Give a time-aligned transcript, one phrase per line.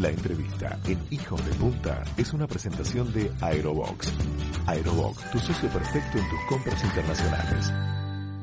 [0.00, 4.10] La entrevista en Hijos de Punta es una presentación de Aerobox.
[4.66, 7.70] Aerobox, tu socio perfecto en tus compras internacionales.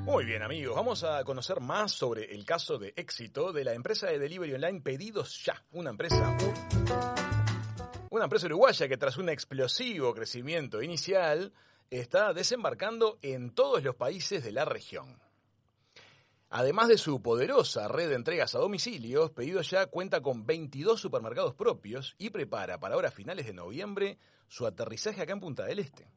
[0.05, 4.05] Muy bien amigos, vamos a conocer más sobre el caso de éxito de la empresa
[4.05, 6.37] de delivery online Pedidos Ya, una empresa
[8.11, 11.53] una empresa uruguaya que tras un explosivo crecimiento inicial
[11.89, 15.26] está desembarcando en todos los países de la región.
[16.49, 21.53] Además de su poderosa red de entregas a domicilios, Pedido Ya cuenta con 22 supermercados
[21.53, 24.17] propios y prepara para ahora finales de noviembre
[24.47, 26.07] su aterrizaje acá en Punta del Este.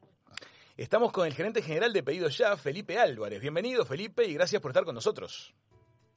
[0.77, 3.41] Estamos con el gerente general de Pedido Ya, Felipe Álvarez.
[3.41, 5.53] Bienvenido, Felipe, y gracias por estar con nosotros.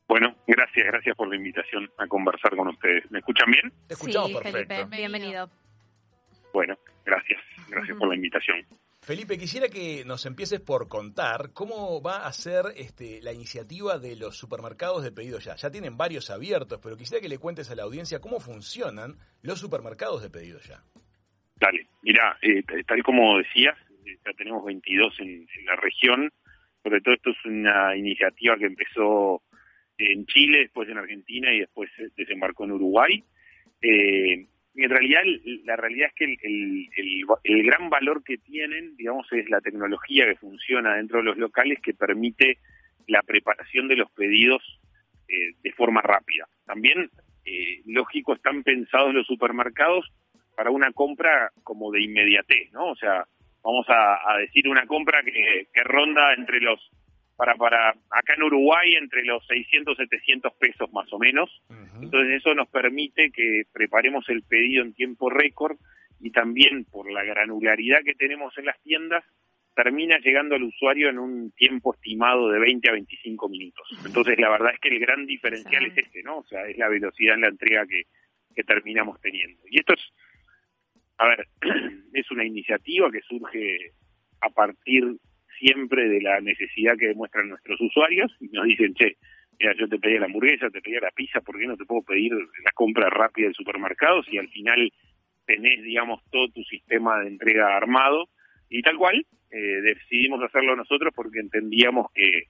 [0.07, 3.11] Bueno, gracias, gracias por la invitación a conversar con ustedes.
[3.11, 3.73] ¿Me escuchan bien?
[3.89, 4.75] Te escuchamos sí, perfecto.
[4.75, 5.51] Felipe, bienvenido.
[6.53, 8.65] Bueno, gracias, gracias por la invitación.
[9.05, 14.17] Felipe, quisiera que nos empieces por contar cómo va a ser este, la iniciativa de
[14.17, 15.57] los supermercados de pedido ya.
[15.57, 19.61] Ya tienen varios abiertos, pero quisiera que le cuentes a la audiencia cómo funcionan los
[19.61, 20.83] supermercados de pedido ya.
[21.57, 26.33] Dale, mira, eh, tal como decías, eh, ya tenemos 22 en, la región.
[26.83, 29.43] Sobre todo esto es una iniciativa que empezó
[29.99, 33.23] en Chile, después en Argentina y después desembarcó en Uruguay.
[33.83, 35.23] Eh, en realidad
[35.65, 36.89] la realidad es que
[37.45, 41.79] el, gran valor que tienen, digamos, es la tecnología que funciona dentro de los locales
[41.81, 42.59] que permite
[43.07, 44.63] la preparación de los pedidos
[45.29, 46.49] eh, de forma rápida.
[46.67, 47.11] También,
[47.45, 50.11] eh, lógico, están pensados los supermercados
[50.57, 52.91] para una compra como de inmediatez, ¿no?
[52.91, 53.25] O sea,
[53.63, 56.81] vamos a, decir una compra que ronda entre los
[57.37, 61.51] para para acá en Uruguay entre los 600 700 pesos más o menos.
[61.69, 62.03] Uh -huh.
[62.05, 65.77] entonces eso nos permite que preparemos el pedido en tiempo récord
[66.21, 69.25] y también por la granularidad que tenemos en las tiendas
[69.75, 73.89] termina llegando al usuario en un tiempo estimado de 20 a 25 minutos.
[74.07, 76.89] Entonces la verdad es que el gran diferencial es este no o sea es la
[76.89, 78.05] velocidad en la entrega que,
[78.55, 79.63] que terminamos teniendo.
[79.69, 80.03] Y esto es
[81.19, 81.49] a ver
[82.13, 83.93] es una iniciativa que surge
[84.41, 85.17] a partir
[85.59, 89.17] siempre de la necesidad que demuestran nuestros usuarios y nos dicen, che,
[89.59, 92.03] mira, yo te pedí la hamburguesa, te pedí la pizza, ¿por qué no te puedo
[92.03, 94.93] pedir la compra rápida del supermercado si al final
[95.47, 98.29] tenés, digamos, todo tu sistema de entrega armado?
[98.69, 102.45] Y tal cual, eh, decidimos hacerlo nosotros porque entendíamos que,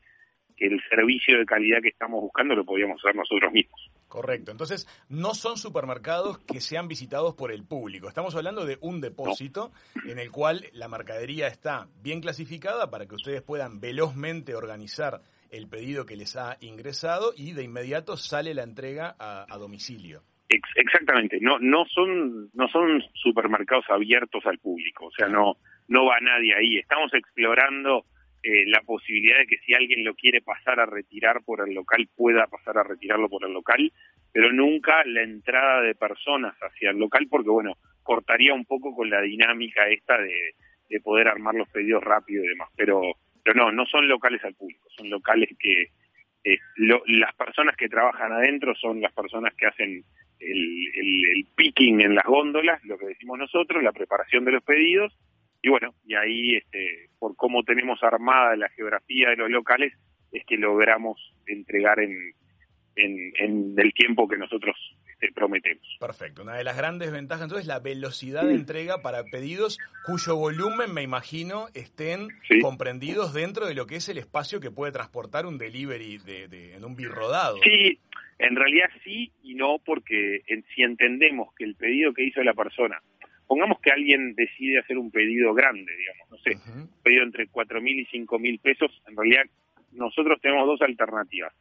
[0.56, 3.94] que el servicio de calidad que estamos buscando lo podíamos hacer nosotros mismos.
[4.14, 4.52] Correcto.
[4.52, 8.06] Entonces, no son supermercados que sean visitados por el público.
[8.06, 10.12] Estamos hablando de un depósito no.
[10.12, 15.66] en el cual la mercadería está bien clasificada para que ustedes puedan velozmente organizar el
[15.66, 20.22] pedido que les ha ingresado y de inmediato sale la entrega a, a domicilio.
[20.48, 21.38] Ex exactamente.
[21.41, 25.06] No, no son, no son supermercados abiertos al público.
[25.06, 25.56] O sea, no,
[25.88, 26.76] no va nadie ahí.
[26.76, 28.04] Estamos explorando
[28.44, 32.06] eh, la posibilidad de que si alguien lo quiere pasar a retirar por el local,
[32.15, 33.91] pueda pasar a retirarlo por el local,
[34.34, 37.72] pero nunca la entrada de personas hacia el local, porque bueno,
[38.03, 40.55] cortaría un poco con la dinámica esta de,
[40.91, 42.69] de poder armar los pedidos rápido y demás.
[42.77, 43.00] Pero,
[43.43, 45.88] pero no, no son locales al público, son locales que
[46.44, 50.05] eh, lo, las personas que trabajan adentro son las personas que hacen
[50.38, 54.62] el, el, el picking en las góndolas, lo que decimos nosotros, la preparación de los
[54.62, 55.16] pedidos,
[55.64, 59.94] y bueno, y ahí, este, por cómo tenemos armada la geografía de los locales,
[60.30, 62.12] es que logramos entregar en,
[62.97, 64.76] en, en el tiempo que nosotros
[65.08, 65.86] este, prometemos.
[65.98, 66.42] Perfecto.
[66.42, 70.92] Una de las grandes ventajas entonces es la velocidad de entrega para pedidos cuyo volumen,
[70.92, 72.60] me imagino, estén sí.
[72.60, 76.75] comprendidos dentro de lo que es el espacio que puede transportar un delivery de, de,
[76.75, 77.56] en un birrodado.
[77.62, 77.98] Sí,
[78.38, 82.52] en realidad sí y no, porque en, si entendemos que el pedido que hizo la
[82.52, 83.00] persona
[83.54, 86.82] pongamos que alguien decide hacer un pedido grande, digamos, no sé, uh -huh.
[86.82, 89.44] un pedido entre cuatro mil y cinco mil pesos, en realidad
[89.92, 91.54] nosotros tenemos dos alternativas.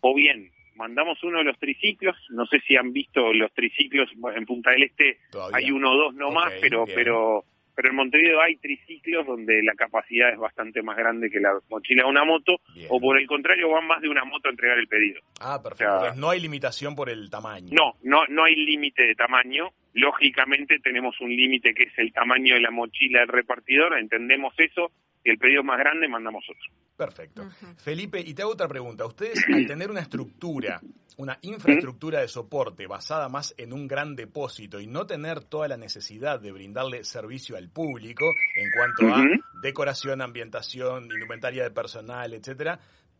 [0.00, 4.44] O bien, mandamos uno de los triciclos, no sé si han visto los triciclos en
[4.44, 5.56] Punta del Este, Todavía.
[5.56, 6.96] hay uno o dos no okay, más, pero, bien.
[6.96, 7.44] pero,
[7.76, 12.04] pero en Montevideo hay triciclos donde la capacidad es bastante más grande que la mochila
[12.04, 12.88] de una moto, bien.
[12.90, 15.20] o por el contrario van más de una moto a entregar el pedido.
[15.40, 15.98] Ah, perfecto.
[15.98, 17.68] O sea, no hay limitación por el tamaño.
[17.70, 22.54] No, no, no hay límite de tamaño lógicamente tenemos un límite que es el tamaño
[22.54, 24.92] de la mochila del repartidor, entendemos eso,
[25.26, 26.72] y el pedido más grande mandamos otro.
[26.96, 27.42] Perfecto.
[27.42, 27.76] Uh -huh.
[27.78, 29.04] Felipe, y te hago otra pregunta.
[29.04, 30.80] Ustedes, al tener una estructura,
[31.16, 35.76] una infraestructura de soporte basada más en un gran depósito y no tener toda la
[35.76, 38.24] necesidad de brindarle servicio al público
[38.54, 39.40] en cuanto uh -huh.
[39.40, 42.78] a decoración, ambientación, indumentaria de personal, etcétera,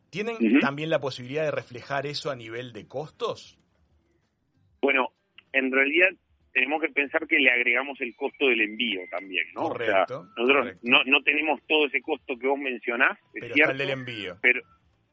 [0.08, 0.60] ¿tienen uh -huh.
[0.60, 3.58] también la posibilidad de reflejar eso a nivel de costos?
[4.80, 5.08] Bueno,
[5.52, 6.10] en realidad
[6.56, 9.68] tenemos que pensar que le agregamos el costo del envío también, ¿no?
[9.68, 10.80] Correcto, o sea, nosotros correcto.
[10.84, 13.90] No, no tenemos todo ese costo que vos mencionás, es pero cierto, está el del
[13.90, 14.36] envío.
[14.40, 14.62] Pero,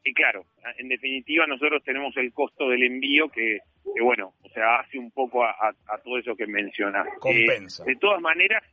[0.05, 0.45] y claro,
[0.77, 3.59] en definitiva nosotros tenemos el costo del envío que,
[3.93, 7.07] que bueno, o sea, hace un poco a, todo eso que mencionas.
[7.19, 7.83] Compensa.
[7.83, 8.63] de todas maneras,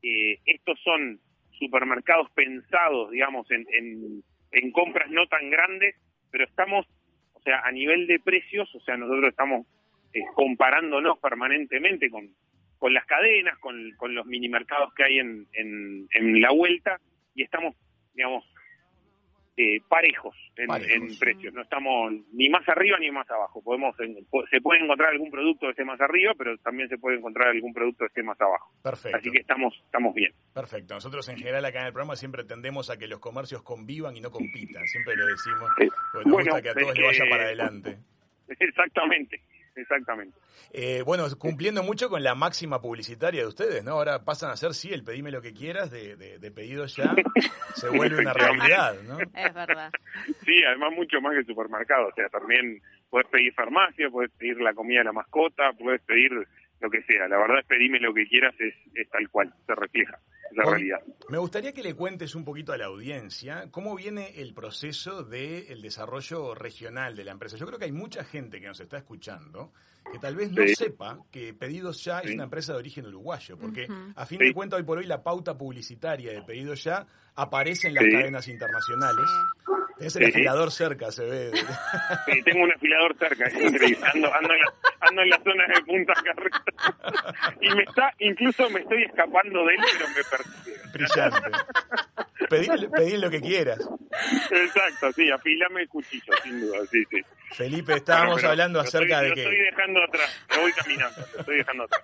[0.00, 1.20] estos son
[1.58, 4.22] supermercados pensados, digamos, en, en,
[4.52, 5.94] en compras no tan grandes,
[6.30, 6.86] pero estamos,
[7.34, 9.66] o sea, a nivel de precios, o sea, nosotros estamos
[10.12, 12.28] eh, comparándonos permanentemente con,
[12.78, 17.00] con las cadenas, con, con los mini mercados que hay en, en, en la vuelta
[17.34, 17.74] y estamos,
[18.14, 18.44] digamos,
[19.60, 21.52] eh, parejos, en, precios.
[21.52, 23.60] No estamos ni más arriba ni más abajo.
[23.60, 27.48] Podemos se puede encontrar algún producto que esté más arriba, pero también se puede encontrar
[27.48, 28.72] algún producto que esté más abajo.
[28.84, 29.18] Perfecto.
[29.18, 30.32] Así que estamos estamos bien.
[30.54, 30.94] Perfecto.
[30.94, 34.20] Nosotros en general acá en el programa siempre tendemos a que los comercios convivan y
[34.20, 34.86] no compitan.
[34.86, 35.70] Siempre lo decimos.
[36.12, 37.98] Porque nos gusta que a todos les vaya para adelante.
[38.60, 39.42] Exactamente
[39.80, 40.38] exactamente.
[40.72, 43.92] Eh, bueno, cumpliendo mucho con la máxima publicitaria de ustedes, ¿no?
[43.92, 47.14] Ahora pasan a ser, sí, el pedime lo que quieras de, de, pedido ya,
[47.74, 49.18] se vuelve una realidad, ¿no?
[49.18, 49.90] Es verdad.
[50.44, 52.80] Sí, además mucho más que el supermercado, o sea, también
[53.10, 56.30] puedes pedir farmacia, puedes pedir la comida de la mascota, puedes pedir
[56.80, 57.28] lo que sea.
[57.28, 60.18] La verdad es pedime lo que quieras, es, es tal cual, se refleja
[60.52, 61.00] la realidad.
[61.28, 65.82] Me gustaría que le cuentes un poquito a la audiencia cómo viene el proceso del
[65.82, 67.56] desarrollo regional de la empresa.
[67.56, 69.72] Yo creo que hay mucha gente que nos está escuchando
[70.10, 73.86] que tal vez no sepa que Pedidos Ya es una empresa de origen uruguayo, porque
[74.14, 77.94] a fin de cuentas hoy por hoy la pauta publicitaria de Pedidos Ya aparece en
[77.94, 79.26] las cadenas internacionales.
[80.00, 81.50] Es el afilador cerca, se ve.
[82.26, 84.06] Sí, tengo un afilador cerca, es increíble.
[84.14, 86.62] Ando, ando, en, la, ando en la zona de Punta Carreta.
[87.60, 90.78] Y me está, incluso me estoy escapando de él, pero me persigue.
[90.92, 91.50] Brillante.
[92.48, 93.78] Pedí, lo que quieras.
[94.50, 97.20] Exacto, sí, afílame el cuchillo, sin duda, sí, sí.
[97.52, 99.44] Felipe, estábamos hablando acerca de que...
[99.44, 102.02] Lo estoy dejando atrás, lo voy caminando, lo estoy dejando atrás.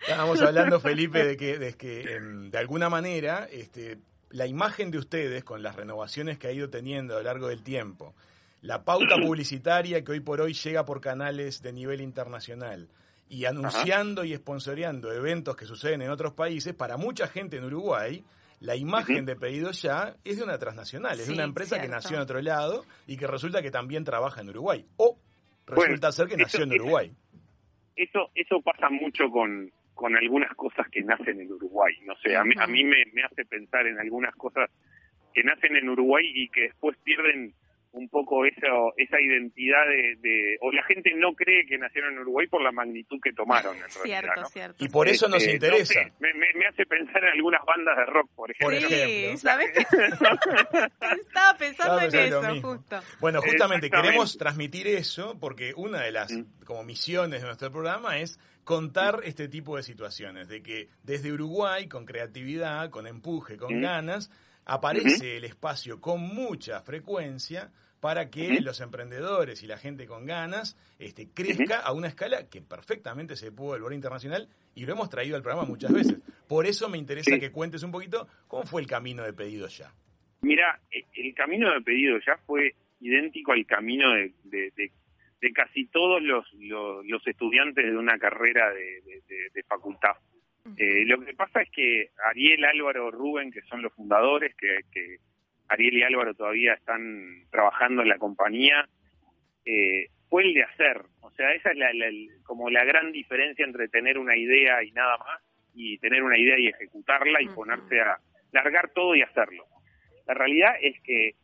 [0.00, 3.98] Estábamos hablando, Felipe, de que, de que em, de alguna manera este,
[4.32, 7.62] la imagen de ustedes con las renovaciones que ha ido teniendo a lo largo del
[7.62, 8.14] tiempo,
[8.62, 12.88] la pauta publicitaria que hoy por hoy llega por canales de nivel internacional
[13.28, 18.22] y anunciando y esponsoreando eventos que suceden en otros países, para mucha gente en Uruguay,
[18.60, 22.16] la imagen de Pedido Ya es de una transnacional, es de una empresa que nació
[22.16, 24.84] en otro lado y que resulta que también trabaja en Uruguay.
[24.98, 25.18] O
[25.66, 27.12] resulta ser que nació en Uruguay.
[27.96, 31.94] Eso, eso pasa mucho con, con algunas cosas que nacen en Uruguay.
[32.04, 34.68] No sé, a mí, a mí me, me hace pensar en algunas cosas
[35.32, 37.54] que nacen en Uruguay y que después pierden
[37.92, 42.48] un poco eso, esa identidad de, o la gente no cree que nacieron en Uruguay
[42.48, 44.84] por la magnitud que tomaron en cierto, Cierto.
[44.84, 46.00] Y por eso nos este, interesa.
[46.18, 48.88] me, me, hace pensar en algunas bandas de rock, por ejemplo.
[48.88, 49.80] Sí, ¿sabes qué?
[51.20, 53.00] Estaba pensando en eso, justo.
[53.20, 56.64] Bueno, justamente queremos transmitir eso porque una de las mm.
[56.64, 61.88] como misiones de nuestro programa es contar este tipo de situaciones, de que desde Uruguay,
[61.88, 64.30] con creatividad, con empuje, con ganas,
[64.64, 67.70] aparece el espacio con mucha frecuencia
[68.02, 72.60] para que los emprendedores y la gente con ganas este, crezca a una escala que
[72.60, 76.18] perfectamente se puede volver internacional y lo hemos traído al programa muchas veces.
[76.48, 79.92] Por eso me interesa que cuentes un poquito cómo fue el camino de pedido ya.
[80.40, 84.90] Mira, e, el camino de pedido ya fue idéntico al camino de, de,
[85.50, 90.14] casi todos los, los, estudiantes de una carrera de, facultad.
[90.76, 95.16] Eh, lo que pasa es que Ariel, Álvaro, Rubén, que son los fundadores, que, que
[95.68, 98.86] Ariel y Álvaro todavía están trabajando en la compañía,
[99.64, 101.02] eh, fue el de hacer.
[101.20, 101.90] O sea, esa es la,
[102.44, 105.42] como la gran diferencia entre tener una idea y nada más,
[105.74, 108.18] y tener una idea y ejecutarla y ponerse a
[108.52, 109.64] largar todo y hacerlo.
[110.26, 111.34] La realidad es que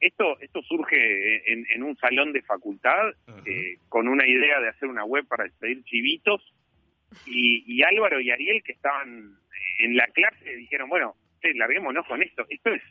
[0.00, 3.10] esto esto surge en, un salón de facultad
[3.44, 6.42] eh, con una idea de hacer una web para despedir chivitos
[7.26, 9.36] y, y Álvaro y Ariel que estaban
[9.78, 11.14] en la clase dijeron, bueno,
[11.54, 12.44] larguémonos con esto.
[12.48, 12.82] Esto es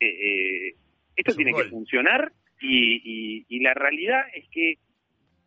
[0.00, 0.74] eh,
[1.14, 4.76] esto tiene que funcionar y, y, la realidad es que,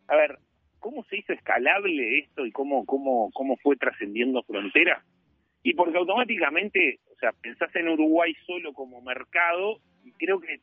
[0.06, 0.38] a ver,
[0.78, 5.04] ¿cómo se hizo escalable esto y cómo, cómo, cómo fue trascendiendo fronteras?
[5.62, 10.60] Y porque automáticamente, o sea, pensás en Uruguay solo como mercado y creo que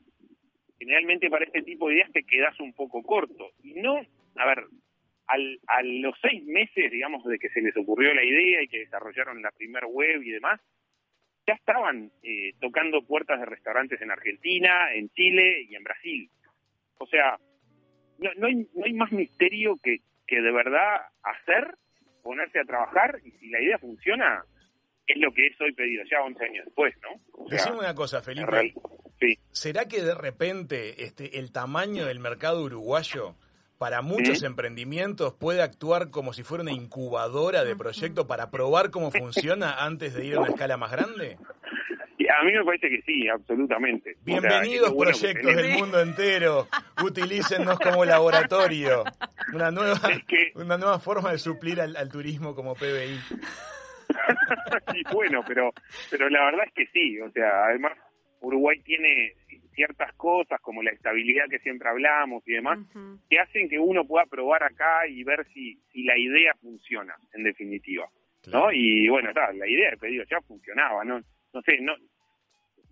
[0.84, 3.52] generalmente para este tipo de ideas te quedas un poco corto.
[3.63, 3.96] Y no,
[4.36, 4.66] a ver,
[5.28, 8.80] al, a los seis meses, digamos, de que se les ocurrió la idea y que
[8.80, 10.60] desarrollaron la primer web y demás,
[11.48, 16.30] ya estaban eh, tocando puertas de restaurantes en Argentina, en Chile y en Brasil.
[16.98, 17.38] O sea,
[18.20, 21.75] no, no, hay, no hay más misterio que, que de verdad hacer,
[22.24, 24.44] ponerse a trabajar y si la idea funciona,
[25.07, 27.48] es lo que es hoy pedido, ya 11 años después, ¿no?
[27.50, 28.74] Decime una cosa, Felipe.
[29.19, 29.38] Sí.
[29.51, 33.36] ¿Será que de repente este, el tamaño del mercado uruguayo
[33.77, 39.12] para muchos emprendimientos puede actuar como si fuera una incubadora de proyectos para probar cómo
[39.12, 41.38] funciona antes de ir a una escala más grande?
[42.39, 44.15] A mí me parece que sí, absolutamente.
[44.24, 46.67] Bienvenidos proyectos del mundo entero.
[47.03, 49.03] Utilícennos como laboratorio.
[49.53, 50.00] una nueva,
[50.55, 53.19] una nueva forma de suplir al, turismo como PBI.
[54.93, 55.71] sí, bueno, pero,
[56.09, 57.93] pero la verdad es que sí, o sea, además
[58.41, 59.33] Uruguay tiene
[59.73, 62.79] ciertas cosas como la estabilidad que siempre hablamos y demás,
[63.29, 67.43] que hacen que uno pueda probar acá y ver si, si la idea funciona, en
[67.43, 68.07] definitiva.
[68.51, 68.71] ¿no?
[68.71, 71.21] Y bueno, la idea de pedido ya funcionaba, ¿no?
[71.53, 71.93] No sé, no,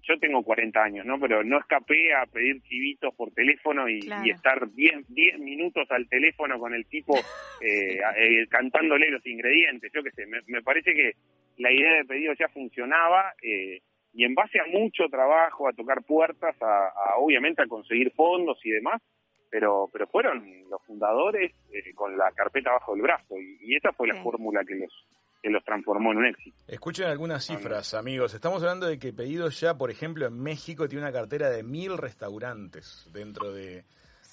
[0.04, 1.20] yo tengo 40 años, ¿no?
[1.20, 6.60] Pero no escapé a pedir chivitos por teléfono y, estar 10, 10 minutos al teléfono
[6.60, 7.16] con el tipo
[7.62, 9.92] eh, eh, cantándole los ingredientes.
[9.94, 11.14] Yo qué sé, me, parece que
[11.58, 13.82] la idea de pedido ya funcionaba eh,
[14.14, 18.72] y en base a mucho trabajo, a tocar puertas, a, obviamente a conseguir fondos y
[18.72, 19.02] demás,
[19.50, 21.54] pero pero fueron los fundadores
[21.96, 25.08] con la carpeta bajo el brazo y, esa fue la fórmula que los
[25.42, 26.56] que los transformó en un éxito.
[26.68, 28.34] Escuchen algunas cifras, amigos.
[28.34, 31.98] Estamos hablando de que Pedidos Ya, por ejemplo, en México tiene una cartera de mil
[31.98, 33.84] restaurantes dentro de,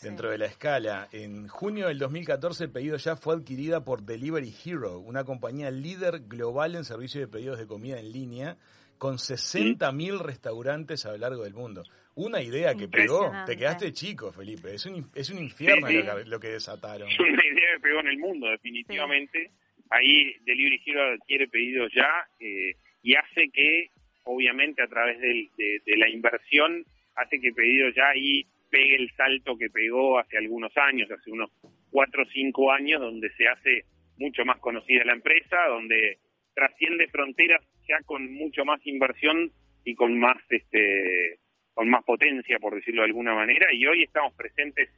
[0.03, 1.09] dentro de la escala.
[1.13, 6.75] En junio del 2014, Pedidos Ya fue adquirida por Delivery Hero, una compañía líder global
[6.75, 8.57] en servicio de pedidos de comida en línea,
[8.99, 11.85] con 60.000 restaurantes a lo largo del mundo.
[12.17, 14.75] Una idea que pegó, te quedaste chico, Felipe.
[14.75, 15.87] Es un, es un infierno
[16.27, 17.09] Lo, que, desataron.
[17.09, 19.53] Es una idea que pegó en el mundo, definitivamente
[19.91, 23.89] ahí Delivery Hero adquiere pedidos ya eh, y hace que,
[24.25, 25.51] obviamente, a través de,
[25.97, 31.11] la inversión, hace que pedidos ya ahí pegue el salto que pegó hace algunos años,
[31.11, 31.51] hace unos
[31.91, 33.85] cuatro o cinco años, donde se hace
[34.19, 36.19] mucho más conocida la empresa, donde
[36.55, 39.51] trasciende fronteras ya con mucho más inversión
[39.85, 41.39] y con más este
[41.73, 43.73] con más potencia por decirlo de alguna manera.
[43.73, 44.91] Y hoy estamos presentes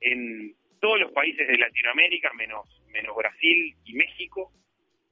[0.00, 2.66] en todos los países de Latinoamérica menos
[3.14, 4.52] Brasil y México,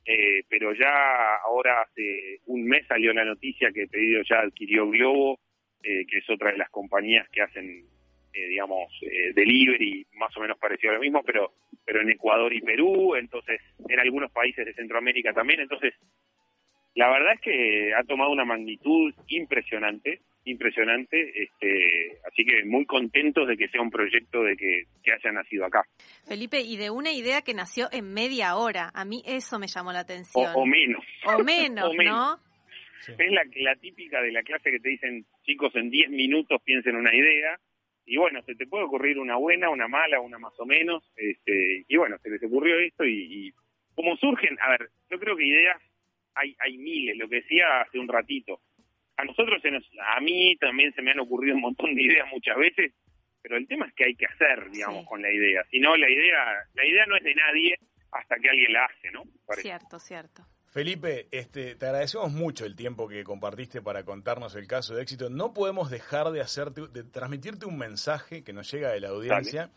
[0.05, 5.39] eh, pero ya ahora hace un mes salió la noticia que Pedido ya adquirió Globo,
[5.83, 7.85] eh, que es otra de las compañías que hacen,
[8.33, 8.91] eh, digamos,
[9.35, 11.53] delivery, más o menos parecido a lo mismo, pero,
[11.85, 15.95] pero en Ecuador y Perú, entonces en algunos países de Centroamérica también, entonces
[16.95, 23.47] la verdad es que ha tomado una magnitud impresionante, impresionante, este, así que muy contentos
[23.47, 25.83] de que sea un proyecto de que, haya nacido acá.
[26.27, 29.93] Felipe, y de una idea que nació en media hora, a mí eso me llamó
[29.93, 30.53] la atención.
[30.55, 31.03] O, menos.
[31.25, 32.39] O menos, ¿no?
[33.07, 36.97] Es la, la típica de la clase que te dicen, chicos, en 10 minutos piensen
[36.97, 37.59] una idea,
[38.05, 41.85] y bueno, se te puede ocurrir una buena, una mala, una más o menos, este,
[41.89, 43.53] y bueno, se les ocurrió esto y, y
[43.95, 45.81] como surgen, a ver, yo creo que ideas
[46.39, 48.61] hay, hay miles, lo que decía hace un ratito.
[49.19, 49.85] A nosotros, se nos,
[50.17, 52.93] a mí también se me han ocurrido un montón de ideas muchas veces,
[53.43, 55.65] pero el tema es que hay que hacer, digamos, con la idea.
[55.71, 56.39] Si no, la idea,
[56.75, 57.75] la idea no es de nadie
[58.13, 59.25] hasta que alguien la hace, ¿no?
[59.57, 60.47] Cierto, cierto.
[60.67, 65.31] Felipe, este, te agradecemos mucho el tiempo que compartiste para contarnos el caso de éxito.
[65.31, 69.71] No podemos dejar de hacerte, de transmitirte un mensaje que nos llega de la audiencia.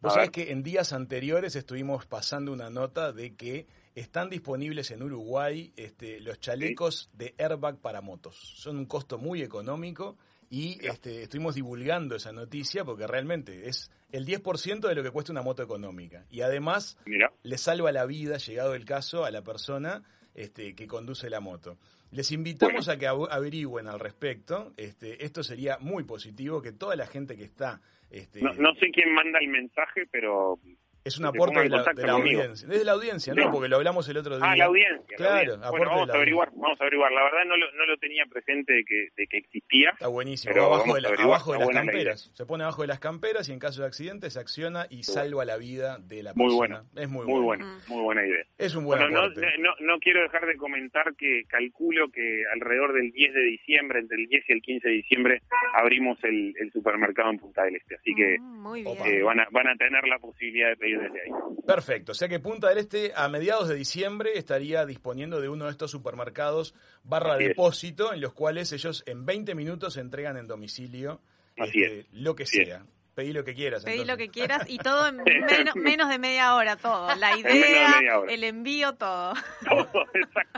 [0.00, 3.66] Vos sabés que en días anteriores estuvimos pasando una nota de que
[3.98, 8.36] están disponibles en Uruguay este, los chalecos de airbag para motos.
[8.36, 10.16] Son un costo muy económico
[10.50, 15.32] y este, estuvimos divulgando esa noticia porque realmente es el 10% de lo que cuesta
[15.32, 16.24] una moto económica.
[16.30, 16.96] Y además
[17.42, 20.02] le salva la vida, llegado el caso, a la persona
[20.34, 21.78] este, que conduce la moto.
[22.10, 24.72] Les invitamos a que averigüen al respecto.
[24.76, 27.82] Este, esto sería muy positivo, que toda la gente que está...
[28.10, 30.58] Este, no sé quién manda el mensaje, pero
[31.08, 32.68] es un aporte de la, audiencia.
[32.68, 33.50] Desde la audiencia, ¿no?
[33.50, 34.50] Porque lo hablamos el otro día.
[34.50, 35.16] Ah, la audiencia.
[35.16, 37.12] Claro, Bueno, vamos a averiguar, vamos a averiguar.
[37.12, 39.90] La verdad no lo, no lo tenía presente de que, de que existía.
[39.90, 40.54] Está buenísimo.
[40.54, 42.30] abajo de, abajo de las camperas.
[42.34, 45.44] Se pone abajo de las camperas y en caso de accidente se acciona y salva
[45.44, 46.48] la vida de la persona.
[46.48, 46.84] Muy buena.
[46.96, 47.64] Es muy, muy buena.
[47.64, 47.92] Mm.
[47.92, 48.44] Muy buena idea.
[48.58, 53.10] Es un buen bueno, no, no, quiero dejar de comentar que calculo que alrededor del
[53.12, 55.42] 10 de diciembre, entre el 10 y el 15 de diciembre,
[55.74, 57.96] abrimos el, el supermercado en Punta del Este.
[57.96, 61.30] Así que mm, eh, van, a, van a tener la posibilidad de pedir desde ahí.
[61.66, 65.66] Perfecto, o sea que Punta del Este a mediados de diciembre estaría disponiendo de uno
[65.66, 66.74] de estos supermercados
[67.04, 71.20] barra depósito en los cuales ellos en 20 minutos entregan en domicilio
[71.56, 72.84] este, lo que sea.
[73.18, 73.84] Pedí lo que quieras.
[73.84, 75.16] Pedí lo que quieras y todo en
[75.74, 77.12] menos, de media hora, todo.
[77.16, 79.34] La idea, el envío, todo.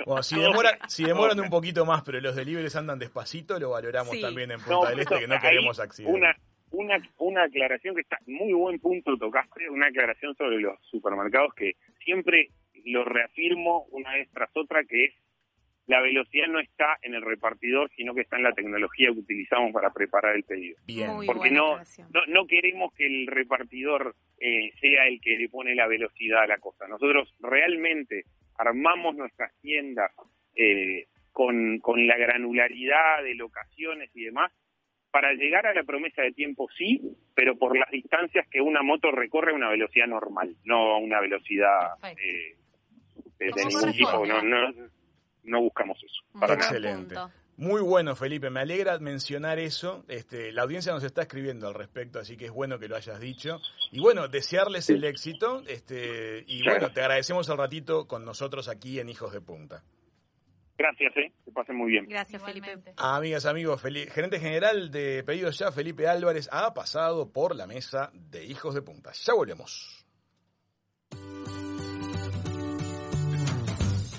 [0.07, 4.19] Bueno, si, demora, si demoran un poquito más, pero los deliveries andan despacito, lo valoramos
[4.21, 6.37] también en Punta del Este, que no queremos accidentes una,
[6.71, 11.73] una aclaración que está muy buen punto tocaste, una aclaración sobre los supermercados que
[12.05, 12.49] siempre
[12.85, 15.15] lo reafirmo una vez tras otra, que es
[15.91, 19.73] la velocidad no está en el repartidor, sino que está en la tecnología que utilizamos
[19.73, 20.77] para preparar el pedido.
[20.87, 21.11] Bien.
[21.27, 21.79] Porque no,
[22.29, 26.59] no, queremos que el repartidor eh, sea el que le pone la velocidad a la
[26.59, 26.87] cosa.
[26.87, 28.23] Nosotros realmente
[28.57, 30.13] armamos nuestras tiendas
[30.55, 34.53] eh, con, con la granularidad de locaciones y demás
[35.11, 37.01] para llegar a la promesa de tiempo sí,
[37.35, 41.21] pero por las distancias que una moto recorre a una velocidad normal, no a una
[41.21, 42.57] velocidad eh,
[43.39, 44.27] de, ningún tipo.
[44.27, 44.73] No, no,
[45.45, 46.39] no, buscamos eso.
[46.39, 47.17] Para Excelente.
[47.57, 48.49] Muy bueno, Felipe.
[48.49, 50.05] Me alegra mencionar eso.
[50.09, 53.21] Este, la audiencia nos está escribiendo al respecto, así que es bueno que lo hayas
[53.21, 53.61] dicho.
[53.93, 55.63] Y bueno, desearles el éxito.
[55.67, 59.83] Este, y bueno, te agradecemos el ratito con nosotros aquí en Hijos de Punta.
[60.81, 61.31] Gracias, eh.
[61.45, 62.07] Que pasen muy bien.
[62.07, 62.75] Gracias, Felipe.
[62.97, 68.47] Amigas, amigos, gerente general de Pedidos Ya, Felipe Álvarez, ha pasado por la mesa de
[68.47, 69.13] Hijos de Punta.
[69.13, 70.07] Ya volvemos.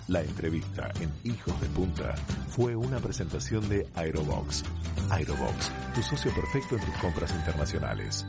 [0.07, 2.13] La entrevista en Hijos de Punta
[2.49, 4.63] fue una presentación de Aerobox.
[5.09, 8.23] Aerobox, tu socio perfecto en tus compras internacionales.